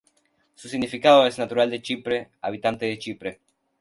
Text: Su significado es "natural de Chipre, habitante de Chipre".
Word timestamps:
Su 0.55 0.67
significado 0.67 1.27
es 1.27 1.37
"natural 1.37 1.69
de 1.69 1.79
Chipre, 1.83 2.31
habitante 2.41 2.87
de 2.87 2.97
Chipre". 2.97 3.39